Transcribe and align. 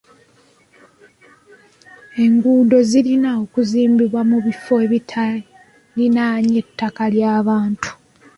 Enguudo 2.23 2.77
zirina 2.89 3.29
okuzimbibwa 3.43 4.21
mu 4.29 4.37
bifo 4.45 4.73
ebitariraanye 4.85 6.59
ttaka 6.67 7.03
lya 7.13 7.33
bantu. 7.47 7.91